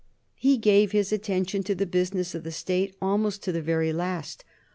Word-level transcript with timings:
He 0.33 0.57
gave 0.57 0.93
his 0.93 1.13
attention 1.13 1.61
to 1.61 1.75
the 1.75 1.85
business 1.85 2.33
of 2.33 2.43
the 2.43 2.51
State 2.51 2.95
almost 3.03 3.43
to 3.43 3.51
the 3.51 3.61
very 3.61 3.93
last. 3.93 4.43